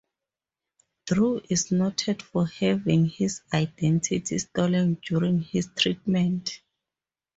Drew 1.05 1.41
is 1.47 1.71
noted 1.71 2.23
for 2.23 2.47
having 2.47 3.05
his 3.05 3.41
identity 3.53 4.39
stolen 4.39 4.95
during 4.95 5.41
his 5.43 5.69
treatment. 5.77 6.63